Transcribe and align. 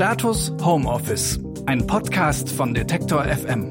Status 0.00 0.50
Homeoffice, 0.62 1.38
ein 1.66 1.86
Podcast 1.86 2.48
von 2.48 2.72
Detektor 2.72 3.22
FM. 3.22 3.70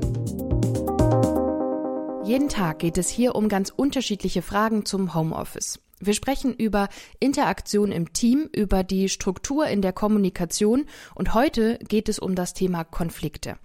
Jeden 2.23 2.49
Tag 2.49 2.77
geht 2.77 2.99
es 2.99 3.09
hier 3.09 3.33
um 3.33 3.49
ganz 3.49 3.73
unterschiedliche 3.75 4.43
Fragen 4.43 4.85
zum 4.85 5.15
Homeoffice. 5.15 5.79
Wir 5.99 6.13
sprechen 6.13 6.53
über 6.53 6.87
Interaktion 7.19 7.91
im 7.91 8.13
Team, 8.13 8.47
über 8.53 8.83
die 8.83 9.09
Struktur 9.09 9.65
in 9.65 9.81
der 9.81 9.91
Kommunikation 9.91 10.85
und 11.15 11.33
heute 11.33 11.79
geht 11.79 12.07
es 12.07 12.19
um 12.19 12.35
das 12.35 12.53
Thema 12.53 12.83
Konflikte 12.83 13.57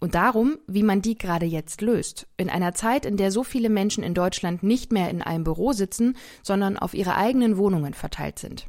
und 0.00 0.16
darum, 0.16 0.58
wie 0.66 0.82
man 0.82 1.02
die 1.02 1.16
gerade 1.16 1.46
jetzt 1.46 1.82
löst. 1.82 2.26
In 2.36 2.50
einer 2.50 2.74
Zeit, 2.74 3.06
in 3.06 3.16
der 3.16 3.30
so 3.30 3.44
viele 3.44 3.68
Menschen 3.68 4.02
in 4.02 4.14
Deutschland 4.14 4.64
nicht 4.64 4.90
mehr 4.90 5.08
in 5.08 5.22
einem 5.22 5.44
Büro 5.44 5.72
sitzen, 5.72 6.16
sondern 6.42 6.78
auf 6.78 6.94
ihre 6.94 7.14
eigenen 7.14 7.56
Wohnungen 7.58 7.94
verteilt 7.94 8.40
sind. 8.40 8.66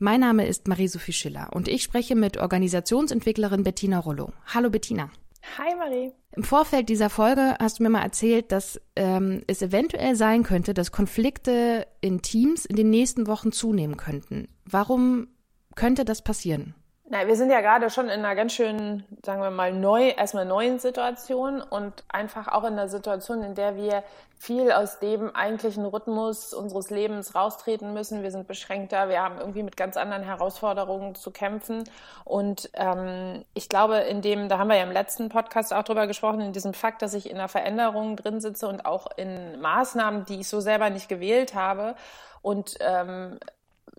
Mein 0.00 0.20
Name 0.20 0.46
ist 0.46 0.68
Marie-Sophie 0.68 1.12
Schiller 1.12 1.48
und 1.52 1.66
ich 1.66 1.82
spreche 1.82 2.14
mit 2.14 2.36
Organisationsentwicklerin 2.36 3.64
Bettina 3.64 3.98
Rollo. 3.98 4.32
Hallo 4.46 4.70
Bettina. 4.70 5.10
Hi 5.58 5.74
Marie. 5.74 6.12
Im 6.36 6.44
Vorfeld 6.44 6.88
dieser 6.88 7.10
Folge 7.10 7.56
hast 7.58 7.80
du 7.80 7.82
mir 7.82 7.90
mal 7.90 8.02
erzählt, 8.02 8.52
dass 8.52 8.80
ähm, 8.94 9.42
es 9.48 9.60
eventuell 9.60 10.14
sein 10.14 10.44
könnte, 10.44 10.72
dass 10.72 10.92
Konflikte 10.92 11.84
in 12.00 12.22
Teams 12.22 12.64
in 12.64 12.76
den 12.76 12.90
nächsten 12.90 13.26
Wochen 13.26 13.50
zunehmen 13.50 13.96
könnten. 13.96 14.46
Warum 14.64 15.26
könnte 15.74 16.04
das 16.04 16.22
passieren? 16.22 16.76
Na, 17.10 17.26
wir 17.26 17.36
sind 17.36 17.50
ja 17.50 17.62
gerade 17.62 17.88
schon 17.88 18.10
in 18.10 18.22
einer 18.22 18.34
ganz 18.34 18.52
schönen, 18.52 19.02
sagen 19.24 19.40
wir 19.40 19.50
mal, 19.50 19.72
neu, 19.72 20.10
erstmal 20.10 20.44
neuen 20.44 20.78
Situation 20.78 21.62
und 21.62 22.04
einfach 22.08 22.48
auch 22.48 22.64
in 22.64 22.74
einer 22.74 22.88
Situation, 22.88 23.42
in 23.42 23.54
der 23.54 23.76
wir 23.76 24.04
viel 24.38 24.70
aus 24.70 24.98
dem 24.98 25.34
eigentlichen 25.34 25.86
Rhythmus 25.86 26.52
unseres 26.52 26.90
Lebens 26.90 27.34
raustreten 27.34 27.94
müssen. 27.94 28.22
Wir 28.22 28.30
sind 28.30 28.46
beschränkter, 28.46 29.08
wir 29.08 29.22
haben 29.22 29.38
irgendwie 29.38 29.62
mit 29.62 29.78
ganz 29.78 29.96
anderen 29.96 30.22
Herausforderungen 30.22 31.14
zu 31.14 31.30
kämpfen. 31.30 31.84
Und 32.26 32.68
ähm, 32.74 33.42
ich 33.54 33.70
glaube, 33.70 34.00
in 34.00 34.20
dem, 34.20 34.50
da 34.50 34.58
haben 34.58 34.68
wir 34.68 34.76
ja 34.76 34.84
im 34.84 34.92
letzten 34.92 35.30
Podcast 35.30 35.72
auch 35.72 35.84
drüber 35.84 36.06
gesprochen, 36.06 36.42
in 36.42 36.52
diesem 36.52 36.74
Fakt, 36.74 37.00
dass 37.00 37.14
ich 37.14 37.30
in 37.30 37.38
einer 37.38 37.48
Veränderung 37.48 38.16
drin 38.16 38.42
sitze 38.42 38.68
und 38.68 38.84
auch 38.84 39.06
in 39.16 39.58
Maßnahmen, 39.62 40.26
die 40.26 40.40
ich 40.40 40.48
so 40.48 40.60
selber 40.60 40.90
nicht 40.90 41.08
gewählt 41.08 41.54
habe 41.54 41.94
und 42.42 42.76
ähm, 42.80 43.38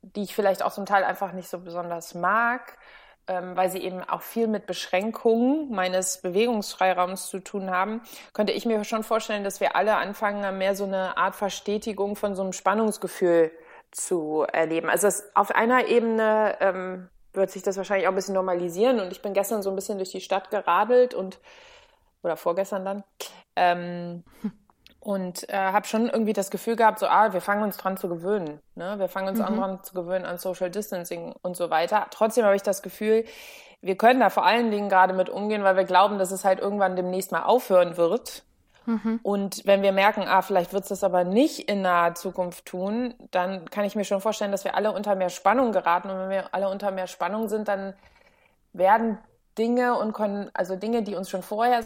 die 0.02 0.24
ich 0.24 0.36
vielleicht 0.36 0.64
auch 0.64 0.72
zum 0.72 0.86
Teil 0.86 1.04
einfach 1.04 1.34
nicht 1.34 1.50
so 1.50 1.60
besonders 1.60 2.14
mag, 2.16 2.78
ähm, 3.28 3.56
weil 3.56 3.70
sie 3.70 3.80
eben 3.80 4.04
auch 4.04 4.22
viel 4.22 4.48
mit 4.48 4.66
Beschränkungen 4.66 5.70
meines 5.72 6.22
Bewegungsfreiraums 6.22 7.28
zu 7.28 7.40
tun 7.40 7.70
haben, 7.70 8.02
könnte 8.34 8.54
ich 8.54 8.66
mir 8.66 8.84
schon 8.84 9.04
vorstellen, 9.04 9.44
dass 9.44 9.60
wir 9.60 9.76
alle 9.76 9.98
anfangen, 9.98 10.58
mehr 10.58 10.76
so 10.76 10.86
eine 10.86 11.18
Art 11.18 11.36
Verstetigung 11.36 12.16
von 12.16 12.36
so 12.36 12.42
einem 12.42 12.54
Spannungsgefühl 12.54 13.52
zu 13.92 14.46
erleben. 14.52 14.90
Also 14.90 15.10
auf 15.36 15.52
einer 15.52 15.88
Ebene 15.88 16.58
ähm, 16.60 17.10
wird 17.34 17.52
sich 17.52 17.64
das 17.64 17.78
wahrscheinlich 17.78 18.08
auch 18.08 18.12
ein 18.12 18.16
bisschen 18.16 18.36
normalisieren 18.36 19.00
und 19.00 19.12
ich 19.12 19.22
bin 19.22 19.34
gestern 19.34 19.62
so 19.62 19.70
ein 19.70 19.76
bisschen 19.76 19.98
durch 19.98 20.12
die 20.12 20.22
Stadt 20.22 20.50
geradelt 20.50 21.14
und 21.14 21.40
oder 22.24 22.36
vorgestern 22.36 22.86
dann. 22.86 23.04
Ähm, 23.56 24.24
und 25.10 25.50
äh, 25.50 25.56
habe 25.56 25.88
schon 25.88 26.08
irgendwie 26.08 26.34
das 26.34 26.52
Gefühl 26.52 26.76
gehabt, 26.76 27.00
so, 27.00 27.08
ah, 27.08 27.34
wir 27.34 27.42
fangen 27.42 27.64
uns 27.64 27.78
dran 27.78 27.98
zu 27.98 28.08
gewöhnen. 28.10 28.60
Ne? 28.76 29.00
Wir 29.00 29.10
fangen 29.10 29.30
uns 29.30 29.40
mhm. 29.40 29.46
an 29.46 29.58
dran 29.58 29.80
zu 29.84 29.96
gewöhnen 29.96 30.24
an 30.24 30.38
Social 30.38 30.70
Distancing 30.70 31.34
und 31.42 31.58
so 31.58 31.72
weiter. 31.72 32.06
Trotzdem 32.12 32.46
habe 32.46 32.56
ich 32.56 32.62
das 32.62 32.84
Gefühl, 32.84 33.26
wir 33.82 33.98
können 33.98 34.20
da 34.20 34.30
vor 34.30 34.46
allen 34.46 34.70
Dingen 34.70 34.88
gerade 34.88 35.14
mit 35.14 35.28
umgehen, 35.28 35.64
weil 35.64 35.76
wir 35.78 35.86
glauben, 35.86 36.20
dass 36.20 36.30
es 36.30 36.46
halt 36.46 36.60
irgendwann 36.60 36.96
demnächst 36.96 37.32
mal 37.32 37.42
aufhören 37.42 37.98
wird. 37.98 38.44
Mhm. 38.86 39.20
Und 39.24 39.66
wenn 39.66 39.82
wir 39.82 39.94
merken, 39.94 40.26
ah, 40.28 40.44
vielleicht 40.44 40.74
wird 40.74 40.84
es 40.84 40.90
das 40.90 41.04
aber 41.04 41.24
nicht 41.24 41.68
in 41.68 41.82
naher 41.82 42.14
Zukunft 42.14 42.68
tun, 42.68 43.16
dann 43.32 43.68
kann 43.72 43.86
ich 43.86 43.96
mir 43.96 44.06
schon 44.06 44.22
vorstellen, 44.22 44.52
dass 44.52 44.64
wir 44.64 44.76
alle 44.76 44.92
unter 44.92 45.16
mehr 45.16 45.30
Spannung 45.30 45.72
geraten. 45.72 46.12
Und 46.12 46.20
wenn 46.20 46.30
wir 46.30 46.54
alle 46.54 46.70
unter 46.70 46.92
mehr 46.92 47.08
Spannung 47.08 47.50
sind, 47.50 47.68
dann 47.68 47.96
werden 48.74 49.18
Dinge 49.58 49.98
und 49.98 50.14
können, 50.14 50.52
also 50.54 50.76
Dinge, 50.76 51.02
die 51.02 51.16
uns 51.16 51.32
schon 51.32 51.42
vorher 51.42 51.84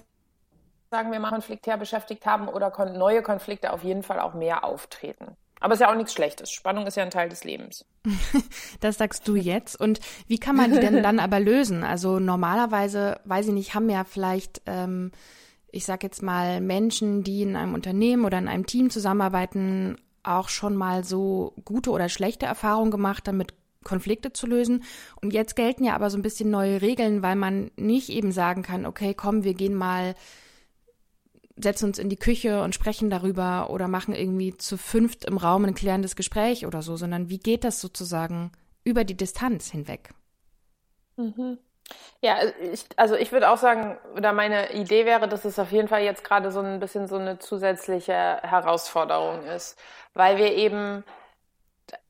sagen 0.94 1.12
wir 1.12 1.20
mal, 1.20 1.32
konfliktär 1.32 1.76
beschäftigt 1.76 2.28
haben 2.28 2.48
oder 2.48 2.72
neue 2.86 3.24
Konflikte 3.24 3.74
auf 3.74 3.84
jeden 3.84 4.04
Fall 4.04 4.20
auch 4.20 4.36
mehr 4.36 4.64
auftreten. 4.64 5.36
Aber 5.60 5.74
es 5.74 5.80
ist 5.80 5.86
ja 5.86 5.92
auch 5.92 5.98
nichts 5.98 6.14
Schlechtes. 6.14 6.52
Spannung 6.52 6.86
ist 6.86 6.98
ja 6.98 7.04
ein 7.04 7.10
Teil 7.10 7.30
des 7.30 7.44
Lebens. 7.44 7.84
das 8.80 9.00
sagst 9.00 9.28
du 9.28 9.36
jetzt. 9.36 9.80
Und 9.80 10.02
wie 10.28 10.38
kann 10.38 10.56
man 10.56 10.72
die 10.72 10.80
denn 10.80 11.02
dann 11.02 11.18
aber 11.18 11.40
lösen? 11.40 11.84
Also 11.84 12.20
normalerweise, 12.20 13.20
weiß 13.26 13.48
ich 13.48 13.54
nicht, 13.54 13.74
haben 13.74 13.90
ja 13.90 14.04
vielleicht, 14.04 14.62
ähm, 14.68 15.12
ich 15.72 15.86
sag 15.86 16.04
jetzt 16.04 16.22
mal, 16.22 16.62
Menschen, 16.62 17.24
die 17.24 17.42
in 17.42 17.56
einem 17.56 17.74
Unternehmen 17.74 18.24
oder 18.24 18.38
in 18.38 18.48
einem 18.48 18.68
Team 18.68 18.92
zusammenarbeiten, 18.92 19.98
auch 20.22 20.50
schon 20.50 20.76
mal 20.76 21.04
so 21.04 21.56
gute 21.66 21.90
oder 21.90 22.08
schlechte 22.08 22.46
Erfahrungen 22.46 22.92
gemacht, 22.92 23.28
damit 23.28 23.56
Konflikte 23.84 24.32
zu 24.32 24.46
lösen. 24.46 24.84
Und 25.22 25.34
jetzt 25.34 25.56
gelten 25.56 25.86
ja 25.86 25.96
aber 25.96 26.12
so 26.12 26.20
ein 26.20 26.24
bisschen 26.24 26.52
neue 26.52 26.84
Regeln, 26.84 27.24
weil 27.24 27.36
man 27.36 27.72
nicht 27.78 28.10
eben 28.10 28.32
sagen 28.32 28.62
kann, 28.62 28.86
okay, 28.86 29.16
komm, 29.16 29.44
wir 29.44 29.56
gehen 29.56 29.74
mal 29.74 30.14
setzen 31.56 31.86
uns 31.86 32.00
in 32.00 32.10
die 32.10 32.18
Küche 32.18 32.62
und 32.62 32.74
sprechen 32.74 33.10
darüber 33.10 33.70
oder 33.70 33.88
machen 33.88 34.16
irgendwie 34.16 34.58
zu 34.58 34.78
fünft 34.78 35.26
im 35.26 35.38
Raum 35.38 35.66
ein 35.66 35.76
klärendes 35.76 36.16
Gespräch 36.16 36.66
oder 36.66 36.82
so, 36.82 36.96
sondern 36.96 37.30
wie 37.30 37.40
geht 37.40 37.64
das 37.64 37.80
sozusagen 37.80 38.52
über 38.84 39.04
die 39.04 39.18
Distanz 39.18 39.70
hinweg? 39.70 40.10
Mhm. 41.16 41.60
Ja, 42.22 42.38
ich, 42.72 42.86
also 42.96 43.16
ich 43.16 43.32
würde 43.32 43.50
auch 43.50 43.58
sagen, 43.58 43.98
oder 44.16 44.32
meine 44.34 44.74
Idee 44.74 45.06
wäre, 45.06 45.28
dass 45.28 45.46
es 45.46 45.60
auf 45.60 45.72
jeden 45.72 45.90
Fall 45.90 46.04
jetzt 46.04 46.24
gerade 46.24 46.52
so 46.52 46.62
ein 46.62 46.80
bisschen 46.80 47.08
so 47.08 47.18
eine 47.18 47.40
zusätzliche 47.40 48.14
Herausforderung 48.42 49.44
ist, 49.46 49.78
weil 50.14 50.38
wir 50.38 50.54
eben 50.54 51.04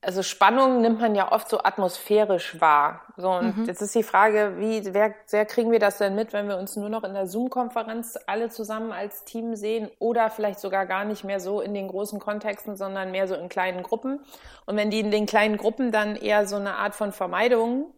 also 0.00 0.22
Spannung 0.22 0.80
nimmt 0.80 1.00
man 1.00 1.14
ja 1.14 1.32
oft 1.32 1.48
so 1.48 1.62
atmosphärisch 1.62 2.60
wahr. 2.60 3.02
So, 3.16 3.30
und 3.30 3.58
mhm. 3.58 3.64
jetzt 3.64 3.82
ist 3.82 3.94
die 3.94 4.02
Frage, 4.02 4.54
wie 4.58 4.82
sehr, 4.82 5.14
sehr 5.26 5.46
kriegen 5.46 5.72
wir 5.72 5.78
das 5.78 5.98
denn 5.98 6.14
mit, 6.14 6.32
wenn 6.32 6.48
wir 6.48 6.58
uns 6.58 6.76
nur 6.76 6.88
noch 6.88 7.04
in 7.04 7.14
der 7.14 7.26
Zoom-Konferenz 7.26 8.18
alle 8.26 8.50
zusammen 8.50 8.92
als 8.92 9.24
Team 9.24 9.56
sehen 9.56 9.90
oder 9.98 10.30
vielleicht 10.30 10.60
sogar 10.60 10.86
gar 10.86 11.04
nicht 11.04 11.24
mehr 11.24 11.40
so 11.40 11.60
in 11.60 11.74
den 11.74 11.88
großen 11.88 12.20
Kontexten, 12.20 12.76
sondern 12.76 13.10
mehr 13.10 13.28
so 13.28 13.34
in 13.34 13.48
kleinen 13.48 13.82
Gruppen. 13.82 14.20
Und 14.66 14.76
wenn 14.76 14.90
die 14.90 15.00
in 15.00 15.10
den 15.10 15.26
kleinen 15.26 15.56
Gruppen 15.56 15.92
dann 15.92 16.16
eher 16.16 16.46
so 16.46 16.56
eine 16.56 16.74
Art 16.74 16.94
von 16.94 17.12
Vermeidung 17.12 17.92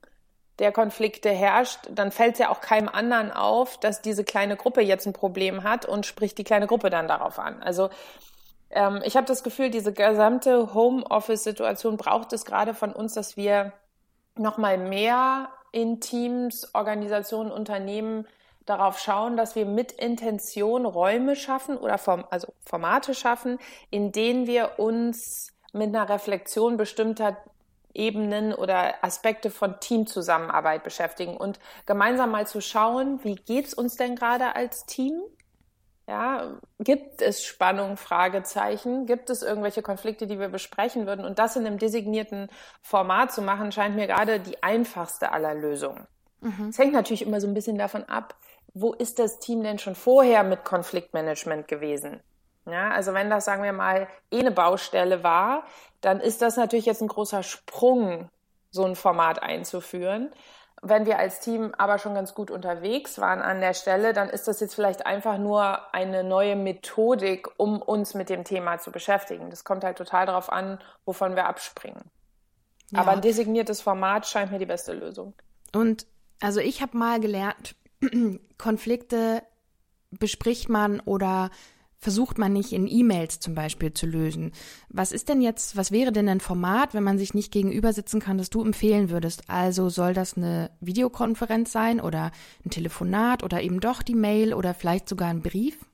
der 0.59 0.73
Konflikte 0.73 1.31
herrscht, 1.31 1.81
dann 1.91 2.11
fällt 2.11 2.35
es 2.35 2.39
ja 2.39 2.49
auch 2.49 2.63
keinem 2.63 2.89
anderen 2.89 3.31
auf, 3.31 3.79
dass 3.79 4.01
diese 4.01 4.25
kleine 4.25 4.57
Gruppe 4.57 4.81
jetzt 4.81 5.07
ein 5.07 5.13
Problem 5.13 5.65
hat 5.65 5.85
und 5.85 6.07
spricht 6.07 6.39
die 6.39 6.45
kleine 6.45 6.67
Gruppe 6.67 6.89
dann 6.89 7.09
darauf 7.09 7.39
an. 7.39 7.63
Also 7.63 7.91
ähm, 8.71 9.01
ich 9.05 9.17
habe 9.17 9.27
das 9.27 9.43
Gefühl, 9.43 9.71
diese 9.71 9.93
gesamte 9.93 10.75
Homeoffice-Situation 10.75 11.97
braucht 11.97 12.33
es 12.33 12.45
gerade 12.45 12.75
von 12.75 12.93
uns, 12.93 13.15
dass 13.15 13.37
wir 13.37 13.73
noch 14.37 14.59
mal 14.59 14.79
mehr 14.79 15.49
in 15.73 16.01
Teams, 16.01 16.75
Organisationen, 16.75 17.51
Unternehmen 17.51 18.27
darauf 18.65 18.99
schauen, 18.99 19.37
dass 19.37 19.55
wir 19.55 19.65
mit 19.65 19.93
Intention 19.93 20.87
Räume 20.87 21.37
schaffen 21.37 21.77
oder 21.77 21.99
Form, 21.99 22.25
also 22.31 22.53
Formate 22.65 23.15
schaffen, 23.15 23.59
in 23.91 24.13
denen 24.13 24.47
wir 24.47 24.79
uns 24.79 25.53
mit 25.73 25.89
einer 25.89 26.09
Reflexion 26.09 26.77
bestimmter 26.77 27.37
Ebenen 27.95 28.53
oder 28.53 29.03
Aspekte 29.03 29.51
von 29.51 29.81
Teamzusammenarbeit 29.81 30.83
beschäftigen 30.83 31.37
und 31.37 31.59
gemeinsam 31.87 32.31
mal 32.31 32.47
zu 32.47 32.61
schauen, 32.61 33.23
wie 33.25 33.37
geht's 33.37 33.73
uns 33.73 33.97
denn 33.97 34.17
gerade 34.17 34.55
als 34.55 34.85
Team? 34.85 35.21
Ja, 36.09 36.59
gibt 36.79 37.21
es 37.21 37.45
Spannung? 37.45 37.97
Fragezeichen. 37.97 39.07
Gibt 39.07 39.29
es 39.29 39.43
irgendwelche 39.43 39.83
Konflikte, 39.83 40.27
die 40.27 40.39
wir 40.39 40.49
besprechen 40.49 41.07
würden? 41.07 41.25
Und 41.25 41.39
das 41.39 41.57
in 41.57 41.67
einem 41.67 41.79
designierten 41.79 42.49
Format 42.81 43.33
zu 43.33 43.43
machen, 43.43 43.73
scheint 43.73 43.97
mir 43.97 44.07
gerade 44.07 44.39
die 44.39 44.63
einfachste 44.63 45.33
aller 45.33 45.55
Lösungen. 45.55 46.07
Mhm. 46.41 46.69
Es 46.69 46.79
hängt 46.79 46.93
natürlich 46.93 47.23
immer 47.23 47.41
so 47.41 47.49
ein 47.49 47.55
bisschen 47.55 47.77
davon 47.77 48.05
ab, 48.05 48.37
wo 48.73 48.93
ist 48.93 49.19
das 49.19 49.41
Team 49.41 49.63
denn 49.63 49.79
schon 49.79 49.95
vorher 49.95 50.45
mit 50.45 50.65
Konfliktmanagement 50.65 51.67
gewesen? 51.67 52.21
Ja, 52.67 52.91
also 52.91 53.15
wenn 53.15 53.31
das, 53.31 53.45
sagen 53.45 53.63
wir 53.63 53.73
mal, 53.73 54.09
eh 54.31 54.41
eine 54.41 54.51
Baustelle 54.51 55.25
war, 55.25 55.65
dann 56.01 56.21
ist 56.21 56.43
das 56.43 56.57
natürlich 56.57 56.87
jetzt 56.87 57.01
ein 57.01 57.09
großer 57.09 57.43
Sprung, 57.43 58.29
so 58.71 58.85
ein 58.85 58.97
Format 58.97 59.43
einzuführen. 59.43 60.33
Wenn 60.83 61.07
wir 61.07 61.19
als 61.19 61.41
Team 61.41 61.75
aber 61.79 61.99
schon 61.99 62.15
ganz 62.15 62.35
gut 62.35 62.51
unterwegs 62.51 63.19
waren 63.19 63.41
an 63.41 63.61
der 63.61 63.75
Stelle, 63.75 64.13
dann 64.13 64.29
ist 64.29 64.47
das 64.47 64.61
jetzt 64.61 64.75
vielleicht 64.75 65.07
einfach 65.07 65.39
nur 65.39 65.95
eine 65.95 66.23
neue 66.23 66.55
Methodik, 66.55 67.49
um 67.57 67.81
uns 67.81 68.15
mit 68.15 68.29
dem 68.29 68.45
Thema 68.45 68.79
zu 68.79 68.93
beschäftigen. 68.93 69.51
Das 69.51 69.65
kommt 69.65 69.85
halt 69.85 69.97
total 69.97 70.27
darauf 70.27 70.53
an, 70.53 70.79
wovon 71.05 71.35
wir 71.35 71.47
abspringen. 71.47 72.11
Ja. 72.91 73.01
Aber 73.01 73.13
ein 73.13 73.21
designiertes 73.21 73.81
Format 73.81 74.27
scheint 74.27 74.53
mir 74.53 74.59
die 74.59 74.67
beste 74.67 74.93
Lösung. 74.93 75.35
Und 75.75 76.07
also 76.41 76.61
ich 76.61 76.83
habe 76.83 76.97
mal 76.97 77.21
gelernt, 77.21 77.75
Konflikte 78.59 79.43
bespricht 80.11 80.69
man 80.69 81.01
oder 81.01 81.51
versucht 81.99 82.39
man 82.39 82.53
nicht 82.53 82.73
in 82.73 82.87
E-Mails 82.87 83.41
zum 83.41 83.55
Beispiel 83.55 83.93
zu 83.93 84.07
lösen. 84.07 84.53
Was 84.89 85.13
ist 85.13 85.29
denn 85.29 85.41
jetzt, 85.41 85.77
was 85.77 85.91
wäre 85.91 86.13
denn 86.13 86.29
ein 86.29 86.41
Format, 86.41 86.95
wenn 86.95 87.03
man 87.03 87.19
sich 87.19 87.35
nicht 87.35 87.53
gegenüber 87.53 87.93
sitzen 87.93 88.21
kann, 88.21 88.39
das 88.39 88.51
du 88.51 88.63
empfehlen 88.63 89.11
würdest? 89.11 89.45
Also 89.49 89.89
soll 89.89 90.15
das 90.15 90.37
eine 90.37 90.71
Videokonferenz 90.81 91.73
sein 91.73 92.01
oder 92.01 92.31
ein 92.65 92.71
Telefonat 92.71 93.43
oder 93.43 93.63
eben 93.63 93.81
doch 93.81 94.03
die 94.03 94.15
Mail 94.15 94.55
oder 94.55 94.75
vielleicht 94.75 95.09
sogar 95.09 95.29
ein 95.29 95.43
Brief? 95.43 95.85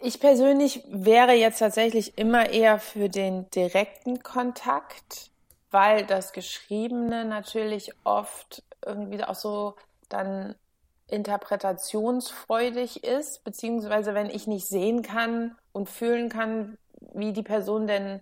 ich 0.00 0.18
persönlich 0.18 0.82
wäre 0.88 1.34
jetzt 1.34 1.58
tatsächlich 1.58 2.16
immer 2.16 2.48
eher 2.48 2.78
für 2.78 3.10
den 3.10 3.50
direkten 3.50 4.22
Kontakt 4.22 5.30
weil 5.74 6.06
das 6.06 6.32
Geschriebene 6.32 7.24
natürlich 7.24 7.90
oft 8.04 8.62
irgendwie 8.86 9.24
auch 9.24 9.34
so 9.34 9.74
dann 10.08 10.54
interpretationsfreudig 11.08 13.04
ist, 13.04 13.44
beziehungsweise 13.44 14.14
wenn 14.14 14.30
ich 14.30 14.46
nicht 14.46 14.66
sehen 14.66 15.02
kann 15.02 15.56
und 15.72 15.88
fühlen 15.88 16.28
kann, 16.28 16.78
wie 17.12 17.32
die 17.32 17.42
Person 17.42 17.86
denn 17.86 18.20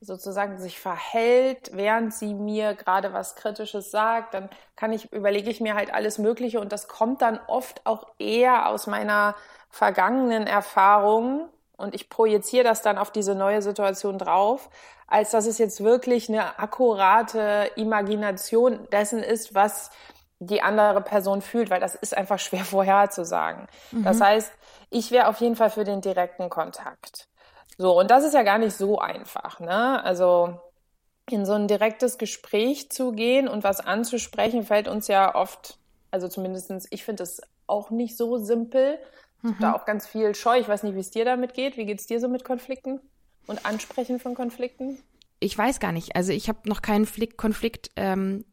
sozusagen 0.00 0.58
sich 0.58 0.80
verhält, 0.80 1.70
während 1.74 2.12
sie 2.12 2.34
mir 2.34 2.74
gerade 2.74 3.12
was 3.12 3.36
Kritisches 3.36 3.90
sagt, 3.90 4.34
dann 4.34 4.50
kann 4.74 4.92
ich, 4.92 5.12
überlege 5.12 5.48
ich 5.48 5.60
mir 5.60 5.74
halt 5.74 5.94
alles 5.94 6.18
Mögliche 6.18 6.60
und 6.60 6.72
das 6.72 6.88
kommt 6.88 7.22
dann 7.22 7.38
oft 7.46 7.86
auch 7.86 8.08
eher 8.18 8.68
aus 8.68 8.86
meiner 8.88 9.36
vergangenen 9.70 10.46
Erfahrung 10.46 11.48
und 11.76 11.94
ich 11.94 12.10
projiziere 12.10 12.64
das 12.64 12.82
dann 12.82 12.98
auf 12.98 13.12
diese 13.12 13.34
neue 13.34 13.62
Situation 13.62 14.18
drauf, 14.18 14.70
als 15.06 15.30
dass 15.30 15.46
es 15.46 15.58
jetzt 15.58 15.84
wirklich 15.84 16.28
eine 16.28 16.58
akkurate 16.58 17.70
Imagination 17.76 18.88
dessen 18.90 19.22
ist, 19.22 19.54
was 19.54 19.90
die 20.46 20.62
andere 20.62 21.00
Person 21.00 21.40
fühlt, 21.40 21.70
weil 21.70 21.80
das 21.80 21.94
ist 21.94 22.16
einfach 22.16 22.38
schwer 22.40 22.64
vorherzusagen. 22.64 23.66
Mhm. 23.90 24.04
Das 24.04 24.20
heißt, 24.20 24.52
ich 24.90 25.10
wäre 25.10 25.28
auf 25.28 25.40
jeden 25.40 25.56
Fall 25.56 25.70
für 25.70 25.84
den 25.84 26.00
direkten 26.00 26.50
Kontakt. 26.50 27.28
So, 27.78 27.98
und 27.98 28.10
das 28.10 28.24
ist 28.24 28.34
ja 28.34 28.42
gar 28.42 28.58
nicht 28.58 28.76
so 28.76 28.98
einfach, 28.98 29.58
ne? 29.60 30.02
Also 30.04 30.60
in 31.30 31.46
so 31.46 31.52
ein 31.52 31.68
direktes 31.68 32.18
Gespräch 32.18 32.90
zu 32.90 33.12
gehen 33.12 33.48
und 33.48 33.64
was 33.64 33.80
anzusprechen, 33.80 34.64
fällt 34.64 34.88
uns 34.88 35.08
ja 35.08 35.34
oft, 35.34 35.78
also 36.10 36.28
zumindestens 36.28 36.86
ich 36.90 37.04
finde 37.04 37.22
es 37.22 37.40
auch 37.66 37.90
nicht 37.90 38.16
so 38.16 38.38
simpel. 38.38 38.98
Mhm. 39.40 39.56
Da 39.60 39.74
auch 39.74 39.84
ganz 39.84 40.06
viel 40.06 40.34
Scheu. 40.34 40.58
Ich 40.58 40.68
weiß 40.68 40.82
nicht, 40.82 40.94
wie 40.94 41.00
es 41.00 41.10
dir 41.10 41.24
damit 41.24 41.54
geht. 41.54 41.76
Wie 41.76 41.86
geht 41.86 42.00
es 42.00 42.06
dir 42.06 42.20
so 42.20 42.28
mit 42.28 42.44
Konflikten 42.44 43.00
und 43.46 43.64
Ansprechen 43.64 44.20
von 44.20 44.34
Konflikten? 44.34 44.98
Ich 45.40 45.56
weiß 45.56 45.80
gar 45.80 45.92
nicht. 45.92 46.14
Also 46.14 46.32
ich 46.32 46.48
habe 46.48 46.68
noch 46.68 46.82
keinen 46.82 47.08
Konflikt 47.36 47.90
ähm, 47.96 48.44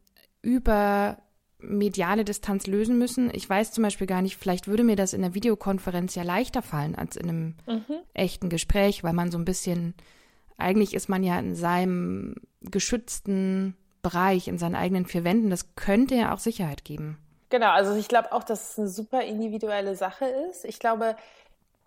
über 0.42 1.18
mediale 1.62 2.24
Distanz 2.24 2.66
lösen 2.66 2.98
müssen. 2.98 3.30
Ich 3.34 3.48
weiß 3.48 3.72
zum 3.72 3.82
Beispiel 3.82 4.06
gar 4.06 4.22
nicht, 4.22 4.36
vielleicht 4.36 4.68
würde 4.68 4.84
mir 4.84 4.96
das 4.96 5.12
in 5.12 5.22
der 5.22 5.34
Videokonferenz 5.34 6.14
ja 6.14 6.22
leichter 6.22 6.62
fallen 6.62 6.94
als 6.94 7.16
in 7.16 7.28
einem 7.28 7.54
mhm. 7.66 7.96
echten 8.14 8.48
Gespräch, 8.48 9.04
weil 9.04 9.12
man 9.12 9.30
so 9.30 9.38
ein 9.38 9.44
bisschen, 9.44 9.94
eigentlich 10.56 10.94
ist 10.94 11.08
man 11.08 11.22
ja 11.22 11.38
in 11.38 11.54
seinem 11.54 12.34
geschützten 12.62 13.76
Bereich, 14.02 14.48
in 14.48 14.58
seinen 14.58 14.74
eigenen 14.74 15.06
vier 15.06 15.24
Wänden. 15.24 15.50
Das 15.50 15.74
könnte 15.74 16.14
ja 16.14 16.34
auch 16.34 16.38
Sicherheit 16.38 16.84
geben. 16.84 17.18
Genau, 17.50 17.70
also 17.70 17.94
ich 17.94 18.08
glaube 18.08 18.32
auch, 18.32 18.44
dass 18.44 18.70
es 18.70 18.78
eine 18.78 18.88
super 18.88 19.22
individuelle 19.22 19.96
Sache 19.96 20.26
ist. 20.50 20.64
Ich 20.64 20.78
glaube, 20.78 21.16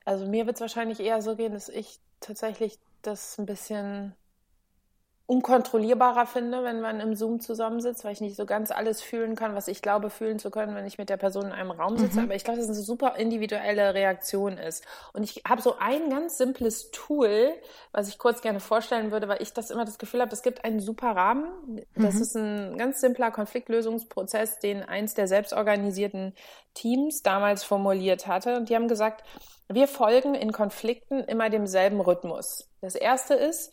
also 0.05 0.25
mir 0.27 0.45
wird 0.45 0.57
es 0.57 0.61
wahrscheinlich 0.61 0.99
eher 0.99 1.21
so 1.21 1.35
gehen, 1.35 1.53
dass 1.53 1.69
ich 1.69 1.99
tatsächlich 2.19 2.77
das 3.01 3.37
ein 3.37 3.45
bisschen 3.45 4.13
unkontrollierbarer 5.25 6.25
finde, 6.25 6.63
wenn 6.63 6.81
man 6.81 6.99
im 6.99 7.15
Zoom 7.15 7.39
zusammensitzt, 7.39 8.03
weil 8.03 8.11
ich 8.11 8.19
nicht 8.19 8.35
so 8.35 8.45
ganz 8.45 8.71
alles 8.71 9.01
fühlen 9.01 9.35
kann, 9.35 9.55
was 9.55 9.69
ich 9.69 9.81
glaube 9.81 10.09
fühlen 10.09 10.37
zu 10.37 10.51
können, 10.51 10.75
wenn 10.75 10.85
ich 10.85 10.97
mit 10.97 11.09
der 11.09 11.15
Person 11.15 11.45
in 11.45 11.51
einem 11.53 11.71
Raum 11.71 11.97
sitze. 11.97 12.19
Mhm. 12.19 12.25
Aber 12.25 12.35
ich 12.35 12.43
glaube, 12.43 12.59
dass 12.59 12.67
es 12.67 12.75
eine 12.75 12.83
super 12.83 13.15
individuelle 13.15 13.93
Reaktion 13.93 14.57
ist. 14.57 14.83
Und 15.13 15.23
ich 15.23 15.43
habe 15.47 15.61
so 15.61 15.75
ein 15.79 16.09
ganz 16.09 16.37
simples 16.37 16.91
Tool, 16.91 17.53
was 17.93 18.09
ich 18.09 18.17
kurz 18.17 18.41
gerne 18.41 18.59
vorstellen 18.59 19.11
würde, 19.11 19.29
weil 19.29 19.41
ich 19.41 19.53
das 19.53 19.71
immer 19.71 19.85
das 19.85 19.97
Gefühl 19.97 20.19
habe, 20.19 20.33
es 20.33 20.41
gibt 20.41 20.65
einen 20.65 20.81
super 20.81 21.15
Rahmen. 21.15 21.47
Das 21.95 22.15
mhm. 22.15 22.21
ist 22.21 22.35
ein 22.35 22.77
ganz 22.77 22.99
simpler 22.99 23.31
Konfliktlösungsprozess, 23.31 24.59
den 24.59 24.83
eins 24.83 25.13
der 25.13 25.29
selbstorganisierten 25.29 26.33
Teams 26.73 27.21
damals 27.21 27.63
formuliert 27.63 28.27
hatte. 28.27 28.57
Und 28.57 28.67
die 28.67 28.75
haben 28.75 28.89
gesagt, 28.89 29.23
wir 29.69 29.87
folgen 29.87 30.35
in 30.35 30.51
Konflikten 30.51 31.21
immer 31.21 31.49
demselben 31.49 32.01
Rhythmus. 32.01 32.67
Das 32.81 32.95
erste 32.95 33.35
ist, 33.35 33.71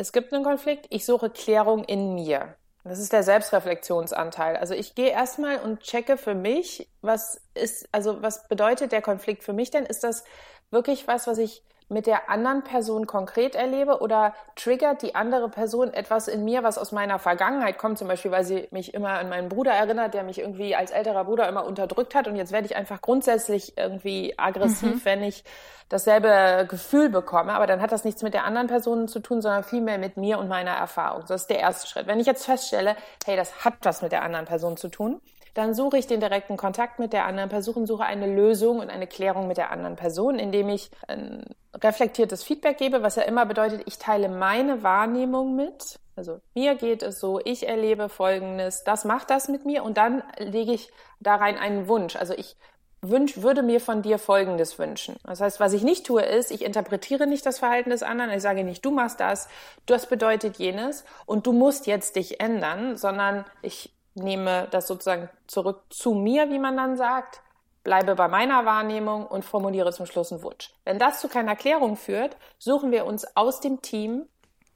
es 0.00 0.12
gibt 0.12 0.32
einen 0.32 0.44
Konflikt, 0.44 0.86
ich 0.88 1.04
suche 1.04 1.28
Klärung 1.28 1.84
in 1.84 2.14
mir. 2.14 2.54
Das 2.84 2.98
ist 2.98 3.12
der 3.12 3.22
Selbstreflexionsanteil. 3.22 4.56
Also 4.56 4.72
ich 4.72 4.94
gehe 4.94 5.10
erstmal 5.10 5.58
und 5.58 5.80
checke 5.80 6.16
für 6.16 6.34
mich, 6.34 6.88
was 7.02 7.42
ist, 7.52 7.86
also 7.92 8.22
was 8.22 8.48
bedeutet 8.48 8.92
der 8.92 9.02
Konflikt 9.02 9.44
für 9.44 9.52
mich 9.52 9.70
denn? 9.70 9.84
Ist 9.84 10.02
das 10.02 10.24
wirklich 10.70 11.06
was, 11.06 11.26
was 11.26 11.36
ich 11.36 11.62
mit 11.90 12.06
der 12.06 12.30
anderen 12.30 12.62
Person 12.62 13.06
konkret 13.06 13.54
erlebe 13.54 14.00
oder 14.00 14.32
triggert 14.54 15.02
die 15.02 15.14
andere 15.14 15.48
Person 15.48 15.92
etwas 15.92 16.28
in 16.28 16.44
mir, 16.44 16.62
was 16.62 16.78
aus 16.78 16.92
meiner 16.92 17.18
Vergangenheit 17.18 17.78
kommt, 17.78 17.98
zum 17.98 18.08
Beispiel, 18.08 18.30
weil 18.30 18.44
sie 18.44 18.68
mich 18.70 18.94
immer 18.94 19.10
an 19.10 19.28
meinen 19.28 19.48
Bruder 19.48 19.72
erinnert, 19.72 20.14
der 20.14 20.22
mich 20.22 20.38
irgendwie 20.38 20.76
als 20.76 20.92
älterer 20.92 21.24
Bruder 21.24 21.48
immer 21.48 21.64
unterdrückt 21.64 22.14
hat 22.14 22.28
und 22.28 22.36
jetzt 22.36 22.52
werde 22.52 22.66
ich 22.66 22.76
einfach 22.76 23.00
grundsätzlich 23.00 23.76
irgendwie 23.76 24.34
aggressiv, 24.38 24.94
mhm. 24.94 25.04
wenn 25.04 25.22
ich 25.24 25.44
dasselbe 25.88 26.66
Gefühl 26.68 27.10
bekomme, 27.10 27.52
aber 27.52 27.66
dann 27.66 27.82
hat 27.82 27.90
das 27.90 28.04
nichts 28.04 28.22
mit 28.22 28.32
der 28.32 28.44
anderen 28.44 28.68
Person 28.68 29.08
zu 29.08 29.18
tun, 29.18 29.42
sondern 29.42 29.64
vielmehr 29.64 29.98
mit 29.98 30.16
mir 30.16 30.38
und 30.38 30.48
meiner 30.48 30.70
Erfahrung. 30.70 31.24
Das 31.26 31.42
ist 31.42 31.50
der 31.50 31.58
erste 31.58 31.88
Schritt. 31.88 32.06
Wenn 32.06 32.20
ich 32.20 32.26
jetzt 32.26 32.44
feststelle, 32.44 32.96
hey, 33.26 33.36
das 33.36 33.64
hat 33.64 33.74
was 33.82 34.00
mit 34.00 34.12
der 34.12 34.22
anderen 34.22 34.46
Person 34.46 34.76
zu 34.76 34.88
tun, 34.88 35.20
dann 35.54 35.74
suche 35.74 35.98
ich 35.98 36.06
den 36.06 36.20
direkten 36.20 36.56
Kontakt 36.56 36.98
mit 36.98 37.12
der 37.12 37.26
anderen 37.26 37.48
Person, 37.48 37.86
suche 37.86 38.04
eine 38.04 38.26
Lösung 38.26 38.80
und 38.80 38.90
eine 38.90 39.06
Klärung 39.06 39.48
mit 39.48 39.56
der 39.56 39.70
anderen 39.70 39.96
Person, 39.96 40.38
indem 40.38 40.68
ich 40.68 40.90
ein 41.08 41.44
reflektiertes 41.74 42.42
Feedback 42.42 42.78
gebe, 42.78 43.02
was 43.02 43.16
ja 43.16 43.22
immer 43.22 43.46
bedeutet, 43.46 43.82
ich 43.86 43.98
teile 43.98 44.28
meine 44.28 44.82
Wahrnehmung 44.82 45.56
mit. 45.56 45.98
Also 46.16 46.40
mir 46.54 46.74
geht 46.74 47.02
es 47.02 47.20
so, 47.20 47.40
ich 47.44 47.66
erlebe 47.66 48.08
Folgendes, 48.08 48.84
das 48.84 49.04
macht 49.04 49.30
das 49.30 49.48
mit 49.48 49.64
mir 49.64 49.84
und 49.84 49.96
dann 49.96 50.22
lege 50.38 50.72
ich 50.72 50.90
da 51.20 51.36
rein 51.36 51.56
einen 51.56 51.88
Wunsch. 51.88 52.16
Also 52.16 52.34
ich 52.34 52.56
wünsch, 53.02 53.40
würde 53.40 53.62
mir 53.62 53.80
von 53.80 54.02
dir 54.02 54.18
Folgendes 54.18 54.78
wünschen. 54.78 55.16
Das 55.24 55.40
heißt, 55.40 55.60
was 55.60 55.72
ich 55.72 55.82
nicht 55.82 56.06
tue, 56.06 56.22
ist, 56.22 56.50
ich 56.50 56.62
interpretiere 56.62 57.26
nicht 57.26 57.46
das 57.46 57.58
Verhalten 57.58 57.90
des 57.90 58.02
anderen, 58.02 58.30
ich 58.30 58.42
sage 58.42 58.64
nicht, 58.64 58.84
du 58.84 58.90
machst 58.90 59.20
das, 59.20 59.48
das 59.86 60.06
bedeutet 60.06 60.58
jenes 60.58 61.04
und 61.26 61.46
du 61.46 61.52
musst 61.52 61.86
jetzt 61.86 62.16
dich 62.16 62.40
ändern, 62.40 62.96
sondern 62.96 63.44
ich 63.62 63.94
nehme 64.14 64.68
das 64.70 64.86
sozusagen 64.86 65.28
zurück 65.46 65.82
zu 65.90 66.14
mir, 66.14 66.50
wie 66.50 66.58
man 66.58 66.76
dann 66.76 66.96
sagt, 66.96 67.40
bleibe 67.82 68.14
bei 68.14 68.28
meiner 68.28 68.64
Wahrnehmung 68.64 69.26
und 69.26 69.44
formuliere 69.44 69.92
zum 69.92 70.06
Schluss 70.06 70.32
einen 70.32 70.42
Wunsch. 70.42 70.72
Wenn 70.84 70.98
das 70.98 71.20
zu 71.20 71.28
keiner 71.28 71.56
Klärung 71.56 71.96
führt, 71.96 72.36
suchen 72.58 72.90
wir 72.90 73.06
uns 73.06 73.36
aus 73.36 73.60
dem 73.60 73.82
Team 73.82 74.26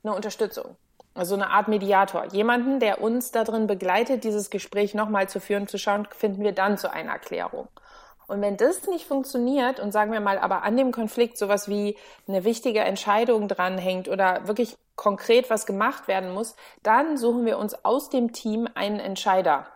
eine 0.02 0.14
Unterstützung. 0.14 0.76
Also 1.14 1.34
eine 1.34 1.50
Art 1.50 1.68
Mediator. 1.68 2.26
Jemanden, 2.32 2.80
der 2.80 3.00
uns 3.00 3.30
darin 3.30 3.66
begleitet, 3.66 4.24
dieses 4.24 4.50
Gespräch 4.50 4.94
nochmal 4.94 5.28
zu 5.28 5.38
führen, 5.38 5.68
zu 5.68 5.78
schauen, 5.78 6.08
finden 6.10 6.42
wir 6.42 6.52
dann 6.52 6.76
zu 6.76 6.92
einer 6.92 7.18
Klärung. 7.18 7.68
Und 8.26 8.40
wenn 8.40 8.56
das 8.56 8.86
nicht 8.86 9.06
funktioniert 9.06 9.78
und 9.80 9.92
sagen 9.92 10.10
wir 10.10 10.20
mal, 10.20 10.38
aber 10.38 10.62
an 10.62 10.76
dem 10.76 10.92
Konflikt 10.92 11.36
sowas 11.38 11.68
wie 11.68 11.96
eine 12.26 12.44
wichtige 12.44 12.80
Entscheidung 12.80 13.48
dranhängt 13.48 14.08
oder 14.08 14.48
wirklich 14.48 14.76
konkret 14.96 15.50
was 15.50 15.66
gemacht 15.66 16.08
werden 16.08 16.32
muss, 16.32 16.56
dann 16.82 17.16
suchen 17.16 17.44
wir 17.46 17.58
uns 17.58 17.84
aus 17.84 18.10
dem 18.10 18.32
Team 18.32 18.68
einen 18.74 19.00
Entscheider. 19.00 19.66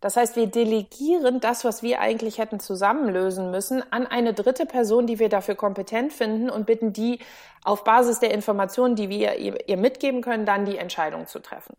Das 0.00 0.16
heißt, 0.16 0.36
wir 0.36 0.48
delegieren 0.48 1.40
das, 1.40 1.64
was 1.64 1.82
wir 1.82 2.00
eigentlich 2.00 2.38
hätten 2.38 2.58
zusammenlösen 2.58 3.50
müssen, 3.50 3.84
an 3.92 4.06
eine 4.06 4.34
dritte 4.34 4.66
Person, 4.66 5.06
die 5.06 5.18
wir 5.18 5.28
dafür 5.28 5.54
kompetent 5.54 6.12
finden 6.12 6.50
und 6.50 6.66
bitten 6.66 6.92
die 6.92 7.20
auf 7.64 7.84
Basis 7.84 8.18
der 8.18 8.32
Informationen, 8.32 8.96
die 8.96 9.08
wir 9.08 9.36
ihr 9.36 9.76
mitgeben 9.76 10.20
können, 10.20 10.46
dann 10.46 10.64
die 10.64 10.78
Entscheidung 10.78 11.26
zu 11.26 11.38
treffen. 11.38 11.76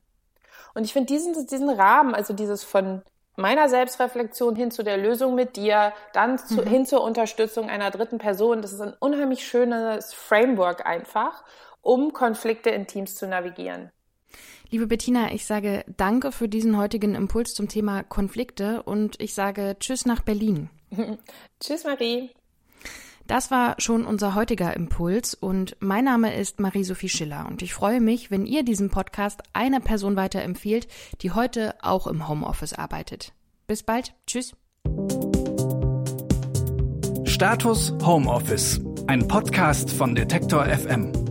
Und 0.74 0.84
ich 0.84 0.94
finde 0.94 1.08
diesen, 1.08 1.48
diesen 1.48 1.70
Rahmen, 1.70 2.16
also 2.16 2.34
dieses 2.34 2.64
von 2.64 3.02
meiner 3.36 3.70
Selbstreflexion 3.70 4.56
hin 4.56 4.70
zu 4.70 4.84
der 4.84 4.98
Lösung 4.98 5.34
mit 5.34 5.56
dir, 5.56 5.94
dann 6.14 6.38
zu, 6.38 6.62
mhm. 6.62 6.68
hin 6.68 6.86
zur 6.86 7.02
Unterstützung 7.02 7.70
einer 7.70 7.90
dritten 7.90 8.18
Person. 8.18 8.62
Das 8.62 8.74
ist 8.74 8.82
ein 8.82 8.94
unheimlich 9.00 9.48
schönes 9.48 10.14
Framework 10.14 10.86
einfach, 10.86 11.44
um 11.82 12.14
Konflikte 12.14 12.70
in 12.70 12.88
Teams 12.88 13.16
zu 13.16 13.28
navigieren. 13.28 13.92
Liebe 14.70 14.88
Bettina, 14.88 15.32
ich 15.34 15.46
sage 15.46 15.84
danke 15.98 16.32
für 16.32 16.48
diesen 16.48 16.78
heutigen 16.78 17.16
Impuls 17.16 17.54
zum 17.54 17.68
Thema 17.68 18.04
Konflikte 18.04 18.84
und 18.84 19.20
ich 19.20 19.34
sage 19.34 19.78
Tschüss 19.80 20.06
nach 20.06 20.22
Berlin. 20.22 20.70
tschüss, 21.60 21.84
Marie. 21.84 22.30
Das 23.26 23.52
war 23.52 23.76
schon 23.80 24.06
unser 24.06 24.34
heutiger 24.34 24.76
Impuls 24.76 25.36
und 25.36 25.76
mein 25.80 26.06
Name 26.06 26.36
ist 26.36 26.60
Marie-Sophie 26.60 27.10
Schiller 27.10 27.46
und 27.48 27.62
ich 27.62 27.76
freue 27.76 28.02
mich, 28.02 28.32
wenn 28.32 28.48
ihr 28.48 28.64
diesen 28.64 28.90
Podcast 28.90 29.44
einer 29.54 29.80
Person 29.80 30.16
weiterempfiehlt, 30.16 30.88
die 31.22 31.32
heute 31.32 31.76
auch 31.82 32.08
im 32.08 32.28
Homeoffice 32.28 32.74
arbeitet. 32.74 33.34
Bis 33.68 33.84
bald. 33.84 34.14
Tschüss. 34.26 34.56
Status 37.26 37.94
Homeoffice. 38.04 38.82
Ein 39.06 39.28
Podcast 39.28 39.92
von 39.92 40.16
Detektor 40.16 40.66
FM. 40.66 41.29